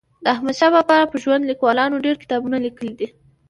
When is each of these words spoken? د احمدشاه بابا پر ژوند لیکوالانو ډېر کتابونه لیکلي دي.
د 0.23 0.25
احمدشاه 0.35 0.73
بابا 0.75 0.97
پر 1.11 1.17
ژوند 1.23 1.43
لیکوالانو 1.51 2.03
ډېر 2.05 2.15
کتابونه 2.23 2.57
لیکلي 2.65 2.93
دي. 2.99 3.07